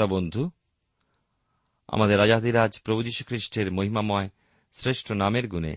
শ্রোতা 0.00 0.14
বন্ধু, 0.14 0.50
আমাদের 1.88 2.18
রাজাধিরাজ 2.18 2.80
প্রভু 2.82 3.02
খ্রিস্টের 3.26 3.72
মহিমাময় 3.72 4.28
শ্রেষ্ঠ 4.72 5.12
নামের 5.12 5.48
গুণে 5.48 5.76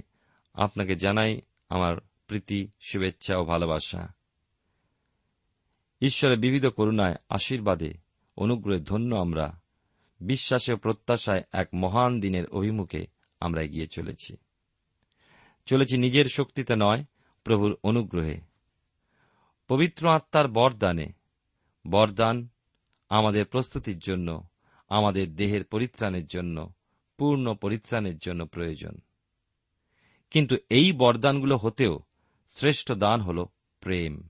আপনাকে 0.53 0.95
জানাই 0.95 1.41
আমার 1.69 1.95
প্রীতি, 2.27 2.67
শুভেচ্ছা 2.79 3.37
ও 3.37 3.45
ভালোবাসা। 3.45 4.13
ঈশ্বরের 6.01 6.39
বিবিধ 6.39 6.65
করুণায়, 6.65 7.15
আশীর্বাদে 7.29 7.93
অনুগ্রহে 8.37 8.79
ধন্য 8.79 9.15
আমরা, 9.15 9.61
বিশ্বাসে 10.21 10.73
ও 10.73 10.77
প্রত্যাশায় 10.77 11.43
এক 11.51 11.67
মহান 11.73 12.19
দিনের 12.19 12.47
অভিমুখে 12.47 13.07
আমরা 13.39 13.61
এগিয়ে 13.61 13.87
চলেছি। 13.87 14.37
চলেছি 15.65 15.97
নিজের 15.97 16.25
শক্তিতে 16.25 16.75
নয়, 16.75 17.03
প্রভুর 17.43 17.77
অনুগ্রহে। 17.83 18.41
পবিত্র 19.67 20.09
আত্মার 20.09 20.47
বরদানে, 20.47 21.11
বরদান 21.87 22.47
আমাদের 23.13 23.45
প্রস্তুতির 23.45 23.99
জন্য, 23.99 24.47
আমাদের 24.89 25.35
দেহের 25.35 25.63
পরিত্রাণের 25.63 26.25
জন্য, 26.25 26.73
পূর্ণ 27.17 27.53
পরিত্রাণের 27.53 28.17
জন্য 28.17 28.45
প্রয়োজন। 28.45 28.97
কিন্তু 30.31 30.55
এই 30.69 30.91
বরদানগুলো 30.91 31.57
হতেও 31.57 31.99
শ্রেষ্ঠ 32.47 32.91
দান 32.91 33.21
হল 33.21 33.45
প্রেম। 33.79 34.27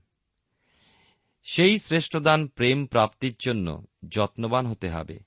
সেই 1.42 1.78
শ্রেষ্ঠ 1.78 2.16
দান 2.16 2.46
প্রেম 2.46 2.86
প্রাপ্তির 2.86 3.34
জন্য 3.40 3.84
যত্নবান 4.08 4.66
হতে 4.66 4.90
হবে। 4.90 5.18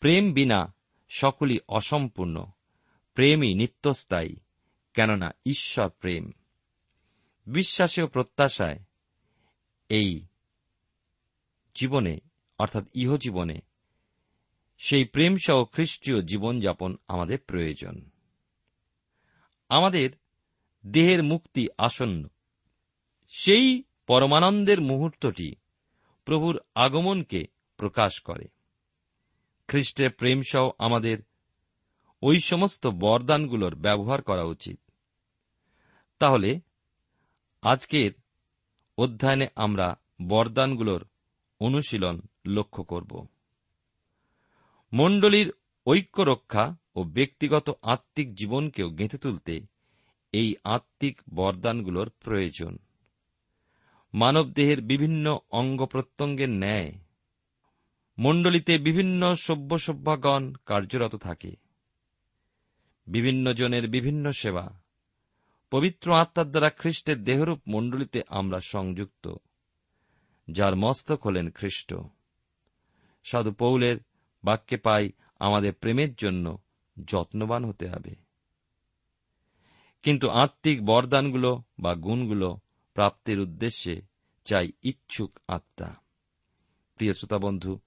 প্রেম 0.00 0.32
বিনা 0.32 0.74
সকলই 1.08 1.58
অসম্পূর্ণ, 1.68 2.46
প্রেমই 3.14 3.54
নিত্যস্থায়ী, 3.54 4.36
কেননা 4.94 5.30
ঈশ্বর 5.46 5.88
প্রেম। 5.88 6.32
বিশ্বাসে 7.46 8.02
ও 8.02 8.06
প্রত্যাশায় 8.06 8.78
এই 9.88 10.26
জীবনে 11.74 12.18
অর্থাৎ 12.62 12.84
ইহজীবনে, 12.94 13.60
সেই 14.78 15.04
প্রেমসহ 15.04 15.64
খ্রিস্টীয় 15.64 16.22
জীবনযাপন 16.22 16.96
আমাদের 17.08 17.38
প্রয়োজন। 17.38 18.10
আমাদের 19.68 20.10
দেহের 20.86 21.22
মুক্তি 21.22 21.68
আসন্ন, 21.78 22.28
সেই 23.28 23.82
পরমানন্দের 24.06 24.80
মুহূর্তটি 24.80 25.54
প্রভুর 26.24 26.60
আগমনকে 26.74 27.44
প্রকাশ 27.76 28.20
করে। 28.20 28.44
খ্রিস্টের 29.68 30.10
প্রেমসহ 30.10 30.70
আমাদের 30.78 31.18
ওই 32.22 32.40
সমস্ত 32.40 32.86
বরদানগুলোর 32.86 33.74
ব্যবহার 33.74 34.22
করা 34.22 34.42
উচিত। 34.42 34.80
তাহলে 36.18 36.60
আজকের 37.62 38.12
অধ্যয়নে 38.98 39.46
আমরা 39.56 39.96
বরদানগুলোর 40.28 41.08
অনুশীলন 41.60 42.20
লক্ষ্য 42.46 42.84
করব। 42.84 43.26
মণ্ডলীর 44.92 45.52
ঐক্য 45.86 46.22
রক্ষা 46.22 46.76
ও 46.96 47.02
ব্যক্তিগত 47.04 47.78
আত্মিক 47.82 48.34
জীবনকেও 48.34 48.90
গেঁথে 48.90 49.18
তুলতে 49.18 49.60
এই 50.32 50.56
আত্মিক 50.64 51.20
বরদানগুলোর 51.34 52.10
প্রয়োজন। 52.10 52.78
মানবদেহের 54.14 54.80
বিভিন্ন 54.80 55.38
অঙ্গ 55.50 55.84
প্রত্যঙ্গের 55.84 56.50
ন্যায় 56.50 56.92
মণ্ডলীতে 58.18 58.78
বিভিন্ন 58.78 59.34
সভ্য 59.34 59.78
সভ্যাগণ 59.78 60.52
কার্যরত 60.66 61.14
থাকে। 61.14 61.56
বিভিন্ন 63.06 63.52
জনের 63.52 63.88
বিভিন্ন 63.88 64.30
সেবা, 64.30 64.80
পবিত্র 65.70 66.14
আত্মার 66.14 66.50
দ্বারা 66.50 66.70
খ্রিস্টের 66.70 67.24
দেহরূপ 67.24 67.60
মণ্ডলীতে 67.68 68.22
আমরা 68.28 68.60
সংযুক্ত, 68.60 69.34
যার 70.50 70.76
মস্তক 70.76 71.26
হলেন 71.26 71.50
খ্রিস্ট। 71.50 71.94
সাধু 73.24 73.52
পৌলের 73.52 73.96
বাক্যে 74.44 74.76
পাই, 74.76 75.12
আমাদের 75.38 75.72
প্রেমের 75.72 76.14
জন্য 76.14 76.58
যত্নবান 77.06 77.64
হতে 77.64 77.88
হবে। 77.88 78.14
কিন্তু 80.02 80.28
আত্মিক 80.28 80.84
বরদানগুলো 80.84 81.62
বা 81.78 81.94
গুণগুলো 81.94 82.58
প্রাপ্তির 82.94 83.40
উদ্দেশ্যে 83.40 84.02
চাই 84.44 84.72
ইচ্ছুক 84.82 85.38
আত্মা। 85.48 85.94
প্রিয় 86.96 87.12
শ্রোতা 87.12 87.38
বন্ধু, 87.38 87.78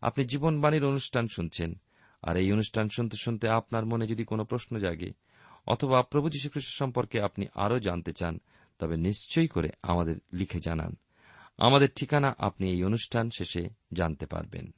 আপনি 0.00 0.24
জীবনবাণীর 0.24 0.84
অনুষ্ঠান 0.84 1.28
শুনছেন, 1.28 1.74
আর 2.22 2.36
এই 2.36 2.52
অনুষ্ঠান 2.52 2.88
শুনতে 2.88 3.16
শুনতে 3.16 3.48
আপনার 3.48 3.86
মনে 3.86 4.06
যদি 4.06 4.24
কোনো 4.24 4.44
প্রশ্ন 4.44 4.78
জাগে, 4.78 5.10
অথবা 5.66 6.02
প্রভু 6.02 6.28
যীশুখ্রিস্ট 6.28 6.78
সম্পর্কে 6.78 7.20
আপনি 7.20 7.46
আরও 7.54 7.78
জানতে 7.78 8.12
চান, 8.12 8.40
তবে 8.78 8.96
নিশ্চয়ই 8.96 9.48
করে 9.48 9.70
আমাদের 9.82 10.16
লিখে 10.32 10.60
জানান। 10.60 10.96
আমাদের 11.58 11.88
ঠিকানা 11.96 12.34
আপনি 12.38 12.70
এই 12.70 12.84
অনুষ্ঠান 12.84 13.30
শেষে 13.30 13.68
জানতে 13.92 14.26
পারবেন। 14.26 14.74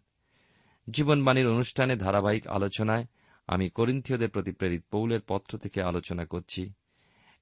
জীবনবাণীর 0.90 1.46
অনুষ্ঠানে 1.46 1.96
ধারাবাহিক 1.96 2.46
আলোচনায় 2.46 3.06
আমি 3.46 3.70
করিন্থীয়দের 3.70 4.30
প্রতি 4.30 4.52
প্রেরিত 4.52 4.84
পৌলের 4.90 5.20
পত্র 5.20 5.58
থেকে 5.58 5.82
আলোচনা 5.82 6.24
করছি 6.24 6.72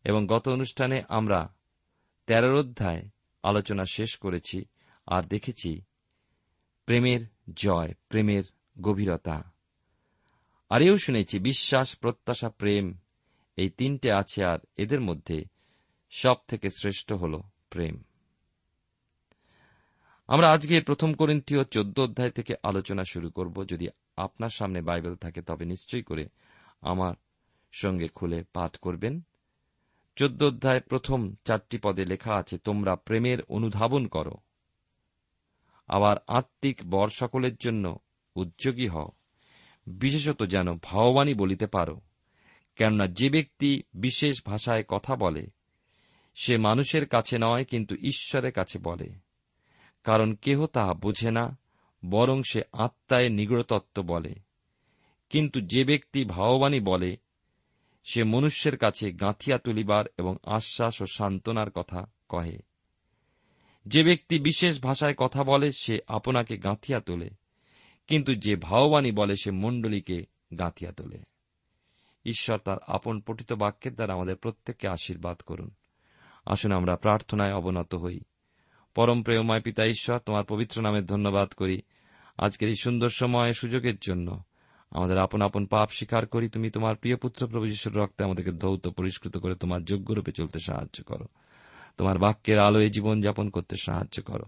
এবং 0.04 0.26
গত 0.26 0.48
অনুষ্ঠানে 0.48 1.02
আমরা 1.08 1.54
তেরোর 2.26 2.58
অধ্যায় 2.58 3.02
আলোচনা 3.42 3.84
শেষ 3.84 4.16
করেছি 4.16 4.64
আর 5.06 5.22
দেখেছি 5.22 5.82
প্রেমের 6.86 7.20
জয়, 7.56 7.94
প্রেমের 8.08 8.44
গভীরতা। 8.80 9.52
আর 10.70 10.82
এও 10.82 10.98
শুনেছি, 10.98 11.38
বিশ্বাস, 11.38 11.96
প্রত্যাশা, 11.96 12.48
প্রেম, 12.48 12.98
এই 13.56 13.70
তিনটে 13.70 14.12
আছে 14.12 14.44
আর 14.44 14.58
এদের 14.76 15.00
মধ্যে 15.00 15.44
সব 16.10 16.34
থেকে 16.48 16.68
শ্রেষ্ঠ 16.70 17.12
হল 17.12 17.40
প্রেম। 17.70 18.02
আমরা 20.28 20.50
আজকে 20.50 20.80
প্রথম 20.80 21.14
করিন্থীয় 21.14 21.64
চোদ্দ 21.64 22.00
অধ্যায় 22.00 22.30
থেকে 22.30 22.54
আলোচনা 22.62 23.02
শুরু 23.04 23.30
করব। 23.30 23.66
যদি 23.66 23.88
আপনার 24.16 24.48
সামনে 24.48 24.80
বাইবেল 24.80 25.16
থাকে, 25.16 25.42
তবে 25.42 25.64
নিশ্চয়ই 25.64 26.02
করে 26.02 26.28
আমার 26.80 27.14
সঙ্গে 27.72 28.08
খুলে 28.08 28.44
পাঠ 28.52 28.76
করবেন। 28.76 29.20
চোদ্দ 30.16 30.42
অধ্যায় 30.42 30.80
প্রথম 30.80 31.34
চারটি 31.44 31.78
পদে 31.78 32.04
লেখা 32.04 32.34
আছে, 32.34 32.58
তোমরা 32.58 32.96
প্রেমের 32.96 33.38
অনুধাবন 33.48 34.06
করো। 34.06 34.34
আবার 35.88 36.16
আত্মিক 36.26 36.80
বর 36.90 37.08
সকলের 37.08 37.56
জন্য 37.56 37.98
উদ্যোগী 38.36 38.88
হও। 38.88 39.08
বিশেষত 39.86 40.42
যেন 40.46 40.78
ভাববাণী 40.82 41.34
বলিতে 41.34 41.66
পারো। 41.66 42.00
কেননা 42.76 43.06
যে 43.06 43.30
ব্যক্তি 43.30 43.82
বিশেষ 43.94 44.42
ভাষায় 44.46 44.84
কথা 44.88 45.16
বলে, 45.16 45.46
সে 46.34 46.56
মানুষের 46.56 47.08
কাছে 47.08 47.38
নয়, 47.38 47.64
কিন্তু 47.64 47.94
ঈশ্বরের 47.94 48.52
কাছে 48.52 48.78
বলে। 48.78 49.25
কারণ 50.06 50.34
কেহ 50.34 50.66
তাহা 50.66 50.94
বোঝে 50.94 51.30
না, 51.30 51.58
বরং 52.10 52.42
সে 52.42 52.62
আত্মায় 52.72 53.28
নিগড়তত্ত্ব 53.28 54.02
বলে। 54.02 54.34
কিন্তু 55.30 55.60
যে 55.60 55.84
ব্যক্তি 55.84 56.24
ভাববাণী 56.24 56.80
বলে, 56.80 57.16
সে 58.04 58.24
মনুষ্যের 58.24 58.76
কাছে 58.76 59.12
গাঁথিয়া 59.12 59.58
তুলিবার 59.58 60.04
এবং 60.18 60.36
আশ্বাস 60.42 61.02
ও 61.02 61.06
সান্ত্বনার 61.06 61.70
কথা 61.70 62.10
কহে। 62.28 62.58
যে 63.86 64.04
ব্যক্তি 64.04 64.38
বিশেষ 64.38 64.82
ভাষায় 64.82 65.14
কথা 65.14 65.44
বলে, 65.44 65.70
সে 65.72 65.98
আপনাকে 66.08 66.56
গাঁথিয়া 66.56 67.00
তোলে, 67.00 67.30
কিন্তু 68.06 68.34
যে 68.34 68.56
ভাববাণী 68.56 69.12
বলে, 69.12 69.34
সে 69.36 69.50
মণ্ডলীকে 69.50 70.26
গাঁথিয়া 70.58 70.92
তোলে। 70.92 71.18
ঈশ্বর 72.24 72.58
তার 72.58 72.76
আপন 72.86 73.20
পঠিত 73.20 73.52
বাক্যের 73.52 73.94
দ্বারা 73.94 74.12
আমাদের 74.12 74.36
প্রত্যেককে 74.36 74.88
আশীর্বাদ 74.88 75.40
করুন। 75.40 75.70
আসুন 76.46 76.72
আমরা 76.72 76.96
প্রার্থনায় 76.96 77.54
অবনত 77.54 77.94
হই। 77.94 78.20
পরম 78.96 79.22
প্রেমময় 79.22 79.60
পিতা 79.60 79.86
ঈশ্বর, 79.86 80.18
তোমার 80.18 80.44
পবিত্র 80.44 80.82
নামে 80.82 81.02
ধন্যবাদ 81.02 81.48
করি। 81.48 81.82
আজকের 82.38 82.68
এই 82.68 82.74
সুন্দর 82.74 83.08
সময় 83.08 83.52
সুযোগের 83.52 83.94
জন্য 84.00 84.42
আমাদের 84.90 85.18
আপন 85.18 85.42
আপন 85.42 85.66
পাপ 85.66 85.90
স্বীকার 85.90 86.26
করি। 86.26 86.48
তুমি 86.48 86.70
তোমার 86.70 86.96
প্রিয় 86.96 87.16
পুত্র 87.16 87.46
প্রভু 87.46 87.66
যিশুর 87.66 87.96
রক্তে 87.96 88.24
আমাদেরকে 88.24 88.52
ধৌত, 88.52 88.88
পরিষ্কৃত 88.88 89.36
করে 89.36 89.54
তোমার 89.54 89.84
যোগ্যরূপে 89.84 90.32
চলতে 90.32 90.58
সাহায্য 90.58 91.04
করো। 91.04 91.24
তোমার 91.96 92.18
বাক্যের 92.18 92.58
আলোয় 92.58 92.88
জীবন 92.88 93.20
যাপন 93.20 93.50
করতে 93.50 93.76
সাহায্য 93.76 94.22
করো। 94.22 94.44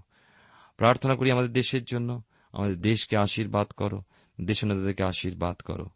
প্রার্থনা 0.76 1.14
করি 1.14 1.30
আমাদের 1.30 1.52
দেশের 1.52 1.84
জন্য, 1.84 2.22
আমাদের 2.52 2.80
দেশকে 2.80 3.16
আশীর্বাদ 3.16 3.66
করো 3.66 4.02
দেশনেতাদেরকে 4.40 5.04
আশীর্বাদ 5.04 5.56
করো। 5.56 5.86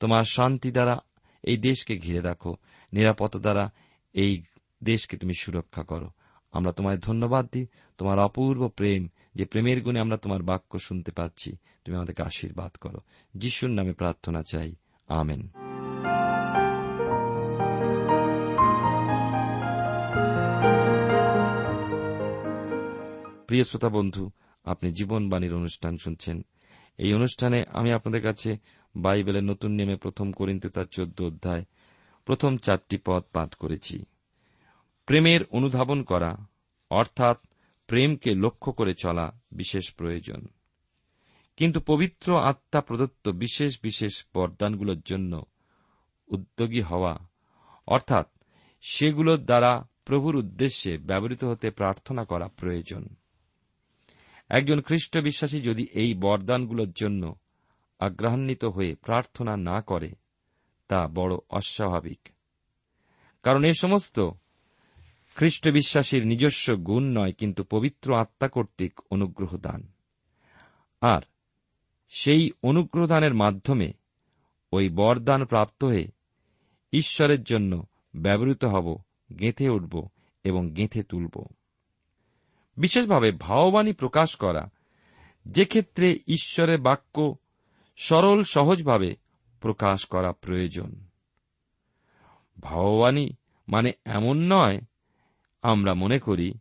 তোমার 0.00 0.22
শান্তি 0.22 0.70
দ্বারা 0.70 0.98
এই 1.42 1.56
দেশকে 1.56 1.96
ঘিরে 1.96 2.20
রাখো, 2.20 2.56
নিরাপত্তা 2.92 3.38
দ্বারা 3.38 3.70
এই 4.12 4.42
দেশকে 4.84 5.16
তুমি 5.16 5.32
সুরক্ষা 5.40 5.82
করো। 5.82 6.10
আমরা 6.52 6.72
তোমায় 6.72 6.98
ধন্যবাদ 6.98 7.48
দিই। 7.52 7.66
তোমার 7.98 8.18
অপূর্ব 8.18 8.68
প্রেম, 8.68 9.08
যে 9.34 9.44
প্রেমের 9.44 9.82
গুণে 9.82 10.00
আমরা 10.00 10.16
তোমার 10.16 10.42
বাক্য 10.42 10.78
শুনতে 10.78 11.12
পাচ্ছি, 11.12 11.56
তুমি 11.84 11.96
আমাদেরকে 11.96 12.22
আশীর্বাদ 12.22 12.72
করো। 12.76 13.00
যিশুর 13.34 13.70
নামে 13.70 13.92
প্রার্থনা 13.92 14.42
চাই। 14.42 14.74
আমেন। 15.08 15.48
প্রিয় 23.46 23.64
শ্রোতা 23.64 23.88
বন্ধু, 23.88 24.30
আপনি 24.64 24.92
জীবনবাণীর 24.92 25.54
অনুষ্ঠান 25.54 25.96
শুনছেন। 25.96 26.44
এই 26.98 27.14
অনুষ্ঠানে 27.14 27.64
আমি 27.72 27.92
আপনাদের 27.92 28.22
কাছে 28.22 28.56
বাইবেলের 28.96 29.44
নতুন 29.44 29.70
নেমে 29.70 29.96
প্রথম 29.96 30.32
করিন্তু 30.32 30.68
তার 30.68 30.84
চোদ্দ 30.84 31.22
অধ্যায় 31.22 31.64
প্রথম 32.24 32.56
চারটি 32.56 32.98
পদ 33.04 33.22
পাঠ 33.32 33.54
করেছি। 33.54 34.04
প্রেমের 35.08 35.40
অনুধাবন 35.50 36.02
করা, 36.02 36.36
অর্থাৎ 36.90 37.38
প্রেমকে 37.86 38.34
লক্ষ্য 38.34 38.72
করে 38.72 38.94
চলা 38.94 39.40
বিশেষ 39.52 39.94
প্রয়োজন। 39.94 40.46
কিন্তু 41.56 41.80
পবিত্র 41.80 42.40
আত্মা 42.40 42.80
প্রদত্ত 42.80 43.28
বিশেষ 43.28 43.78
বিশেষ 43.82 44.24
বরদানগুলোর 44.34 45.00
জন্য 45.04 45.42
উদ্যোগী 46.28 46.80
হওয়া, 46.80 47.18
অর্থাৎ 47.86 48.28
সেগুলোর 48.80 49.38
দ্বারা 49.38 49.88
প্রভুর 50.04 50.36
উদ্দেশ্যে 50.36 50.98
ব্যবহৃত 50.98 51.44
হতে 51.44 51.70
প্রার্থনা 51.70 52.24
করা 52.24 52.48
প্রয়োজন। 52.48 53.06
একজন 54.48 54.80
খ্রিস্ট 54.80 55.18
বিশ্বাসী 55.18 55.60
যদি 55.60 55.86
এই 55.92 56.14
বরদানগুলোর 56.14 56.92
জন্য 56.92 57.34
আগ্রহান্বিত 57.98 58.64
হয়ে 58.64 58.94
প্রার্থনা 58.94 59.56
না 59.56 59.80
করে, 59.80 60.12
তা 60.88 61.08
বড় 61.08 61.36
অস্বাভাবিক। 61.50 62.28
কারণ 63.42 63.64
এ 63.64 63.72
সমস্ত 63.72 64.30
খ্রিস্ট 65.38 65.68
বিশ্বাসীর 65.68 66.26
নিজস্ব 66.26 66.74
গুণ 66.74 67.18
নয়, 67.18 67.32
কিন্তু 67.32 67.64
পবিত্র 67.64 68.16
আত্মা 68.16 68.48
কর্তৃক 68.48 69.00
অনুগ্রহ 69.10 69.56
দান। 69.56 69.92
আর 71.00 71.20
সেই 72.08 72.50
অনুগ্রহদানের 72.62 73.34
মাধ্যমে 73.34 73.92
ওই 74.72 74.88
বরদান 74.88 75.44
প্রাপ্ত 75.44 75.84
হয়ে 75.84 76.08
ঈশ্বরের 76.92 77.42
জন্য 77.42 77.86
ব্যবহৃত 78.16 78.64
হব, 78.64 78.98
গেঁথে 79.38 79.68
উঠব 79.68 80.08
এবং 80.44 80.70
গেঁথে 80.70 81.02
তুলব। 81.02 81.46
বিশেষভাবে 82.76 83.32
ভাববাণী 83.32 83.92
প্রকাশ 83.92 84.36
করা, 84.36 84.68
যে 85.46 85.64
ক্ষেত্রে 85.64 86.18
ঈশ্বরের 86.26 86.78
বাক্য 86.80 87.36
সরল, 87.96 88.42
সহজভাবে 88.42 89.16
প্রকাশ 89.60 90.04
করা 90.04 90.32
প্রয়োজন। 90.32 91.04
ভাববাণী 92.60 93.30
মানে 93.68 93.92
এমন 94.04 94.52
নয় 94.52 94.80
আমরা 95.62 95.94
মনে 95.94 96.18
করি 96.18 96.54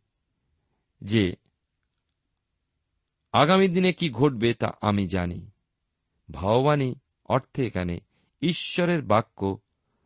যে 1.01 1.35
আগামী 3.31 3.67
দিনে 3.67 3.93
কি 3.93 4.09
ঘটবে 4.09 4.53
তা 4.53 4.71
আমি 4.81 5.07
জানি। 5.07 5.51
ভাববাণী 6.31 6.95
অর্থে 7.25 7.67
এখানে 7.67 7.99
ঈশ্বরের 8.41 9.01
বাক্য 9.01 9.57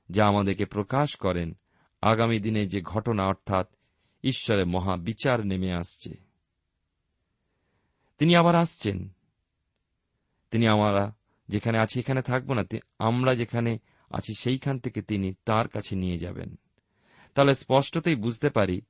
যা 0.09 0.27
আমাদেরকে 0.27 0.65
প্রকাশ 0.65 1.15
করেন। 1.15 1.57
আগামী 2.01 2.39
দিনে 2.39 2.67
যে 2.67 2.81
ঘটনা 2.81 3.23
অর্থাৎ 3.23 3.67
ঈশ্বরের 4.23 4.65
মহা 4.65 4.97
বিচার 4.97 5.45
নেমে 5.45 5.73
আসছে। 5.73 6.13
তিনি 8.17 8.35
আবার 8.35 8.55
আসছেন। 8.55 9.09
তিনি 10.51 10.67
আমরা 10.67 11.15
যেখানে 11.47 11.77
আছি, 11.77 11.99
এখানে 11.99 12.21
থাকব 12.21 12.53
না। 12.53 12.63
আমরা 12.99 13.35
যেখানে 13.35 13.77
আছি, 14.09 14.33
সেইখান 14.33 14.79
থেকে 14.79 15.01
তিনি 15.01 15.33
তার 15.45 15.67
কাছে 15.67 15.95
নিয়ে 15.95 16.17
যাবেন। 16.17 16.55
তাহলে 17.33 17.55
স্পষ্টতই 17.55 18.15
বুঝতে 18.15 18.49
পারি, 18.49 18.81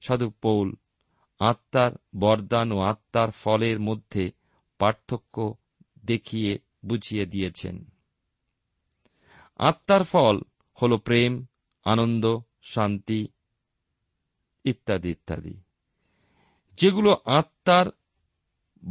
সাধু 0.00 0.30
পৌল, 0.30 0.72
আত্মার 1.40 1.92
বরদান 2.18 2.72
ও 2.72 2.78
আত্মার 2.80 3.30
ফলের 3.30 3.80
মধ্যে 3.80 4.30
পার্থক্য 4.78 5.54
দেখিয়ে 6.04 6.58
বুঝিয়ে 6.84 7.26
দিয়েছেন। 7.26 7.84
আত্মার 9.58 10.04
ফল 10.04 10.40
হল 10.82 10.96
প্রেম, 10.96 11.46
আনন্দ, 11.84 12.38
শান্তি, 12.62 13.28
ইত্যাদি 14.64 15.10
ইত্যাদি। 15.10 15.54
যেগুলো 16.78 17.16
আত্মার 17.24 17.86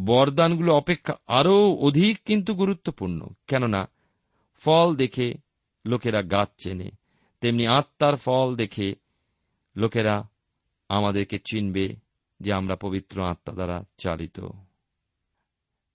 বরদানগুলো 0.05 0.73
অপেক্ষা 0.73 1.13
আরও 1.27 1.73
অধিক 1.73 2.19
কিন্তু 2.25 2.53
গুরুত্বপূর্ণ, 2.53 3.27
কেননা 3.47 3.89
ফল 4.57 4.95
দেখে 4.95 5.33
লোকেরা 5.85 6.21
গাছ 6.23 6.49
চেনে 6.57 6.91
তেমনি 7.41 7.67
আত্মার 7.67 8.15
ফল 8.15 8.55
দেখে 8.55 8.95
লোকেরা 9.75 10.29
আমাদেরকে 10.89 11.39
চিনবে 11.39 11.95
যে 12.39 12.53
আমরা 12.53 12.75
পবিত্র 12.75 13.23
আত্মা 13.23 13.53
দ্বারা 13.53 13.83
চালিত। 13.97 14.39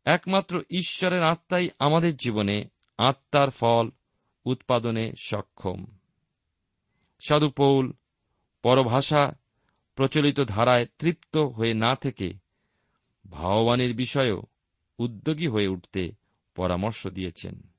একমাত্র 0.05 0.63
ঈশ্বরের 0.71 1.23
আত্মাই 1.23 1.69
আমাদের 1.79 2.17
জীবনে 2.17 2.65
আত্মার 2.99 3.51
ফল 3.51 3.91
উৎপাদনে 4.45 5.13
সক্ষম। 5.19 5.85
সাধু 7.29 7.51
পৌল 7.51 7.93
পরভাষা 8.63 9.33
প্রচলিত 9.95 10.41
ধারায় 10.41 10.87
তৃপ্ত 10.99 11.37
হয়ে 11.37 11.75
না 11.75 11.95
থেকে 11.95 12.33
ভাববাণীর 13.31 13.97
বিষয়েও 13.97 14.43
উদ্যোগী 14.99 15.47
হয়ে 15.47 15.69
উঠতে 15.69 16.13
পরামর্শ 16.55 17.07
দিয়েছেন। 17.07 17.74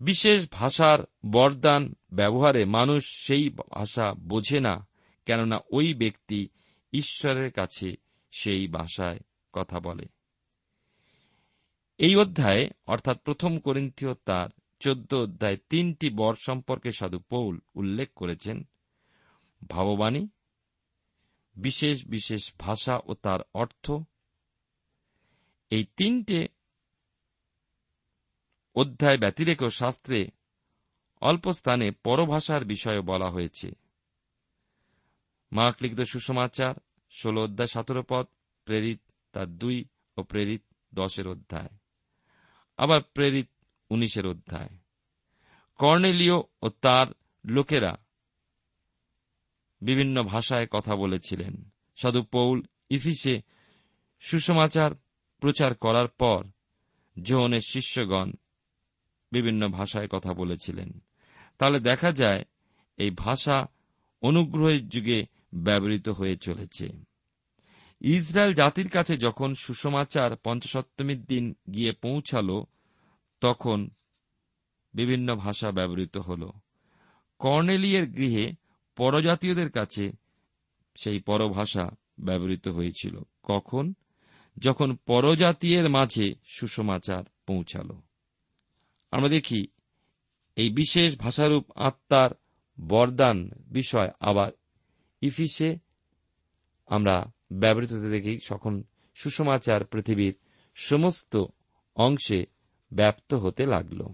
বিশেষ 0.00 0.48
ভাষার 0.50 0.98
বরদান 1.26 1.94
ব্যবহারে 2.12 2.64
মানুষ 2.64 3.26
সেই 3.26 3.48
ভাষা 3.48 4.14
বোঝে 4.14 4.60
না, 4.60 4.88
কেননা 5.26 5.58
ওই 5.70 5.94
ব্যক্তি 5.94 6.48
ঈশ্বরের 6.92 7.52
কাছে 7.52 7.96
সেই 8.30 8.66
ভাষায় 8.66 9.18
কথা 9.52 9.80
বলে। 9.80 10.04
এই 11.98 12.16
অধ্যায়ে, 12.16 12.70
অর্থাৎ 12.86 13.18
প্রথম 13.18 13.58
করিন্থীয় 13.58 14.14
তার 14.14 14.48
চোদ্দ 14.80 15.14
অধ্যায় 15.14 15.56
তিনটি 15.70 16.10
বর 16.10 16.34
সম্পর্কে 16.34 16.92
সাধু 16.92 17.18
পৌল 17.18 17.58
উল্লেখ 17.74 18.08
করেছেন, 18.16 18.68
ভাববাণী 19.68 20.28
বিশেষ 21.56 22.06
বিশেষ 22.06 22.52
ভাষা 22.58 23.00
ও 23.06 23.14
তার 23.14 23.40
অর্থ। 23.54 23.92
এই 25.70 25.84
তিনটে 25.96 26.48
অধ্যায় 28.76 29.18
ব্যতিরেক 29.18 29.70
শাস্ত্রে 29.70 30.28
অল্প 31.20 31.52
স্থানে 31.52 31.90
পরভাষার 31.90 32.64
বিষয়ে 32.64 33.00
বলা 33.00 33.30
হয়েছে। 33.30 33.70
মার্ক 35.52 35.76
লিখিত 35.82 36.00
সুসমাচার 36.00 36.74
ষোলো 37.10 37.42
অধ্যায় 37.42 37.68
সতেরো 37.68 38.02
পদ, 38.08 38.26
প্রেরিত 38.64 39.00
তার 39.32 39.46
দুই 39.46 39.84
ও 40.16 40.22
প্রেরিত 40.22 40.62
দশের 40.94 41.28
অধ্যায়। 41.28 41.78
আবার 42.76 43.02
প্রেরিত 43.02 43.48
উনিশের 43.90 44.26
অধ্যায়। 44.26 44.68
কর্নেলীয় 45.74 46.34
ও 46.62 46.68
তার 46.68 47.06
লোকেরা 47.46 47.96
বিভিন্ন 49.80 50.22
ভাষায় 50.22 50.66
কথা 50.66 50.96
বলেছিলেন। 50.96 51.70
সাধু 51.96 52.22
পৌল 52.22 52.62
ইফিসে 52.90 53.42
সুসমাচার 54.20 54.90
প্রচার 55.40 55.74
করার 55.74 56.08
পর 56.08 56.44
জোহনের 57.22 57.60
শিষ্যগণ 57.68 58.32
বিভিন্ন 59.32 59.68
ভাষায় 59.68 60.08
কথা 60.08 60.34
বলেছিলেন। 60.34 61.02
তাহলে 61.58 61.80
দেখা 61.80 62.12
যায়, 62.12 62.44
এই 62.96 63.10
ভাষা 63.10 63.66
অনুগ্রহের 64.22 64.88
যুগে 64.88 65.26
ব্যবহৃত 65.54 66.08
হয়ে 66.08 66.36
চলেছে। 66.36 66.88
ইসরায়েল 68.00 68.54
জাতির 68.54 68.88
কাছে 68.88 69.16
যখন 69.16 69.54
সুসমাচার 69.54 70.36
পঞ্চসপ্তমীর 70.36 71.24
দিন 71.24 71.54
গিয়ে 71.74 71.92
পৌঁছাল, 71.92 72.62
তখন 73.40 73.90
বিভিন্ন 74.94 75.34
ভাষা 75.34 75.72
ব্যবহৃত 75.72 76.16
হল। 76.16 76.50
কর্নেলিয়ের 77.38 78.06
গৃহে 78.06 78.52
পরজাতীয়দের 78.96 79.70
কাছে 79.70 80.12
সেই 80.96 81.20
পরভাষা 81.20 81.90
ব্যবহৃত 82.20 82.68
হয়েছিল। 82.68 83.18
কখন? 83.42 83.94
যখন 84.58 84.96
পরজাতীয়ের 84.96 85.88
মাঝে 85.88 86.34
সুসমাচার 86.44 87.24
পৌঁছাল। 87.46 88.00
আমরা 89.10 89.28
দেখি, 89.28 89.66
এই 90.56 90.70
বিশেষ 90.70 91.18
ভাষারূপ 91.18 91.70
আত্মার 91.74 92.30
বরদান 92.88 93.50
বিষয় 93.58 94.10
আবার 94.20 94.52
ইফিসে 95.20 95.78
আমরা 96.86 97.32
ব্যবহৃত 97.52 97.92
হতে 97.92 98.10
দেখি, 98.10 98.38
যখন 98.50 98.84
সুসমাচার 99.14 99.84
পৃথিবীর 99.84 100.34
সমস্ত 100.74 101.44
অংশে 101.96 102.46
ব্যাপ্ত 102.92 103.34
হতে 103.34 103.66
লাগল। 103.66 104.06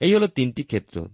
এই 0.00 0.14
হল 0.14 0.26
তিনটি 0.26 0.62
ক্ষেত্র। 0.62 1.08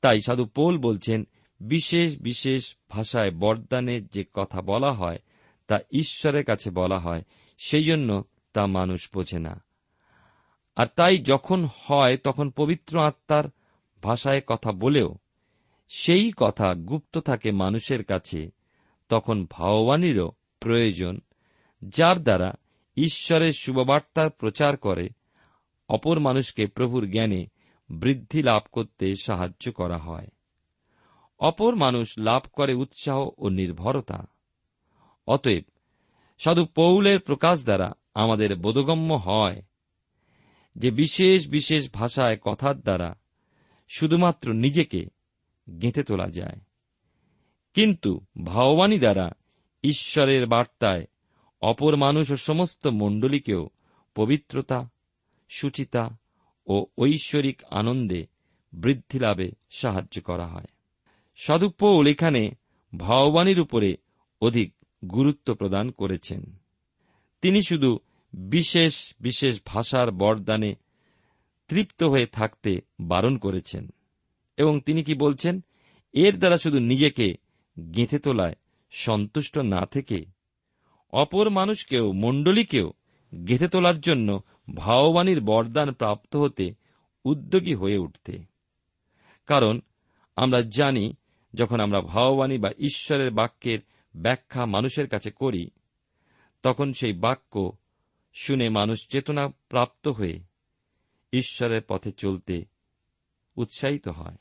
তাই 0.00 0.20
সাধু 0.20 0.44
পোল 0.44 0.78
বলছেন, 0.78 1.24
বিশেষ 1.60 2.20
বিশেষ 2.20 2.76
ভাষায় 2.88 3.30
বরদানের 3.30 4.06
যে 4.06 4.24
কথা 4.34 4.62
বলা 4.62 4.92
হয়, 4.92 5.18
তা 5.66 5.78
ঈশ্বরের 5.92 6.44
কাছে 6.44 6.70
বলা 6.70 6.98
হয়, 6.98 7.22
সেই 7.58 7.84
জন্য 7.84 8.24
তা 8.52 8.66
মানুষ 8.66 9.10
বোঝে 9.14 9.38
না। 9.38 9.65
আর 10.76 10.86
তাই 10.86 11.18
যখন 11.18 11.64
হয়, 11.64 12.16
তখন 12.16 12.50
পবিত্র 12.50 13.00
আত্মার 13.00 13.44
ভাষায় 14.02 14.40
কথা 14.46 14.72
বলেও, 14.72 15.18
সেই 15.88 16.32
কথা 16.36 16.74
গুপ্ত 16.74 17.18
থাকে 17.18 17.52
মানুষের 17.52 18.04
কাছে, 18.04 18.50
তখন 19.08 19.46
ভাববাণীরও 19.50 20.32
প্রয়োজন, 20.60 21.20
যার 21.82 22.22
দ্বারা 22.22 22.52
ঈশ্বরের 22.96 23.52
শুভবার্তার 23.52 24.30
প্রচার 24.30 24.76
করে, 24.76 25.08
অপর 25.88 26.20
মানুষকে 26.20 26.66
প্রভুর 26.66 27.10
জ্ঞানে 27.10 27.46
বৃদ্ধি 27.90 28.42
লাভ 28.42 28.62
করতে 28.72 29.14
সাহায্য 29.22 29.72
করা 29.72 29.98
হয়। 29.98 30.28
অপর 31.38 31.74
মানুষ 31.74 32.18
লাভ 32.18 32.42
করে 32.52 32.74
উৎসাহ 32.74 33.28
ও 33.38 33.48
নির্ভরতা। 33.48 34.26
অতএব, 35.26 35.64
সাধু 36.38 36.64
পৌলের 36.64 37.20
প্রকাশ 37.20 37.64
দ্বারা 37.64 37.92
আমাদের 38.14 38.56
বোধগম্য 38.56 39.14
হয়। 39.14 39.62
যে 40.76 40.90
বিশেষ 40.90 41.48
বিশেষ 41.48 41.92
ভাষায় 41.92 42.36
কথার 42.36 42.80
দ্বারা 42.80 43.14
শুধুমাত্র 43.88 44.52
নিজেকে 44.52 45.06
গেঁথে 45.82 46.02
তোলা 46.02 46.28
যায়। 46.28 46.60
কিন্তু 47.74 48.20
ভাববাণী 48.44 48.98
দ্বারা 48.98 49.32
ঈশ্বরের 49.82 50.46
বার্তায় 50.46 51.06
অপর 51.60 51.96
মানুষ 51.96 52.32
ও 52.32 52.36
সমস্ত 52.36 52.86
মণ্ডলীকেও 52.86 53.68
পবিত্রতা, 54.14 54.90
সুচিতা 55.48 56.18
ও 56.66 56.86
ঐশ্বরিক 56.98 57.62
আনন্দে 57.70 58.26
বৃদ্ধি 58.72 59.18
লাভে 59.18 59.50
সাহায্য 59.70 60.22
করা 60.22 60.46
হয়। 60.46 60.64
সদুপৌল 61.36 62.06
এখানে 62.06 62.50
ভাববাণীর 62.96 63.60
উপরে 63.60 63.96
অধিক 64.40 64.74
গুরুত্ব 65.10 65.54
প্রদান 65.54 65.90
করেছেন। 65.90 66.56
তিনি 67.42 67.62
শুধু 67.62 67.98
বিশেষ 68.36 69.14
বিশেষ 69.20 69.60
ভাষার 69.66 70.10
বরদানে 70.10 70.74
তৃপ্ত 71.68 72.04
হয়ে 72.04 72.26
থাকতে 72.26 72.80
বারণ 73.00 73.36
করেছেন। 73.36 73.88
এবং 74.56 74.80
তিনি 74.80 75.04
কি 75.04 75.14
বলছেন? 75.14 75.64
এর 76.12 76.38
দ্বারা 76.38 76.56
শুধু 76.56 76.78
নিজেকে 76.78 77.34
গেঁথে 77.94 78.18
তোলায় 78.18 78.54
সন্তুষ্ট 78.90 79.58
না 79.58 79.86
থেকে 79.86 80.24
অপর 81.12 81.50
মানুষকেও, 81.50 82.12
মণ্ডলীকেও 82.12 82.92
গেঁথে 83.48 83.68
তোলার 83.68 84.00
জন্য 84.00 84.42
ভাববাণীর 84.74 85.40
বরদান 85.40 85.92
প্রাপ্ত 85.92 86.36
হতে 86.36 86.74
উদ্যোগী 87.24 87.74
হয়ে 87.74 87.98
উঠতে। 87.98 88.38
কারণ 89.46 89.80
আমরা 90.36 90.62
জানি, 90.62 91.14
যখন 91.54 91.80
আমরা 91.80 92.00
ভাববাণী 92.00 92.58
বা 92.58 92.70
ঈশ্বরের 92.78 93.30
বাক্যের 93.30 93.78
ব্যাখ্যা 94.16 94.66
মানুষের 94.66 95.08
কাছে 95.08 95.30
করি, 95.30 95.70
তখন 96.62 96.92
সেই 96.92 97.12
বাক্য 97.12 97.72
শুনে 98.38 98.68
মানুষ 98.68 99.08
চেতনা 99.08 99.48
প্রাপ্ত 99.48 100.08
হয়ে 100.08 100.40
ঈশ্বরের 101.32 101.82
পথে 101.88 102.12
চলতে 102.12 102.64
উৎসাহিত 103.56 104.08
হয়। 104.08 104.36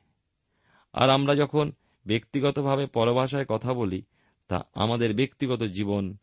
আর 0.93 1.09
আমরা 1.09 1.35
যখন 1.35 1.71
ব্যক্তিগতভাবে 2.05 2.87
পরভাষায় 2.87 3.45
কথা 3.45 3.73
বলি, 3.73 4.03
তা 4.47 4.63
আমাদের 4.73 5.15
ব্যক্তিগত 5.15 5.63
জীবন 5.63 6.17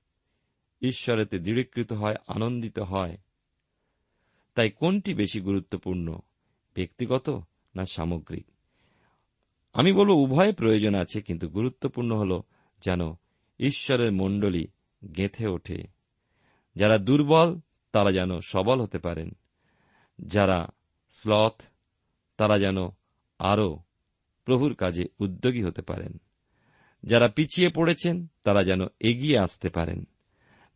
ঈশ্বরেতে 0.83 1.39
দৃঢ়ীকৃত 1.39 1.93
হয়, 1.93 2.15
আনন্দিত 2.29 2.79
হয়। 2.79 3.17
তাই 4.55 4.71
কোনটি 4.71 5.15
বেশি 5.15 5.41
গুরুত্বপূর্ণ, 5.41 6.19
ব্যক্তিগত 6.75 7.43
না 7.77 7.85
সামগ্রিক? 7.85 8.47
আমি 9.73 9.93
বলব 9.93 10.11
উভয় 10.11 10.53
প্রয়োজন 10.53 10.95
আছে, 10.95 11.23
কিন্তু 11.23 11.49
গুরুত্বপূর্ণ 11.49 12.17
হল 12.17 12.43
যেন 12.85 13.01
ঈশ্বরের 13.61 14.13
মণ্ডলী 14.13 14.67
গেঁথে 15.17 15.47
ওঠে। 15.47 16.02
যারা 16.77 16.99
দুর্বল, 16.99 17.61
তারা 17.93 18.13
যেন 18.13 18.41
সবল 18.41 18.81
হতে 18.81 18.99
পারেন। 18.99 19.31
যারা 20.19 20.67
স্লথ 21.11 21.63
তারা 22.37 22.59
যেন 22.59 22.77
আরও 23.39 23.79
প্রভুর 24.45 24.75
কাজে 24.75 25.05
উদ্যোগী 25.19 25.63
হতে 25.63 25.83
পারেন। 25.83 26.21
যারা 27.03 27.29
পিছিয়ে 27.29 27.69
পড়েছেন, 27.69 28.27
তারা 28.45 28.65
যেন 28.65 28.81
এগিয়ে 29.01 29.39
আসতে 29.39 29.69
পারেন। 29.69 30.05